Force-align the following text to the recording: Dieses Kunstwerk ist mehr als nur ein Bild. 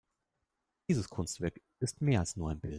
Dieses 0.89 1.09
Kunstwerk 1.09 1.61
ist 1.79 2.01
mehr 2.01 2.21
als 2.21 2.35
nur 2.35 2.49
ein 2.49 2.59
Bild. 2.59 2.69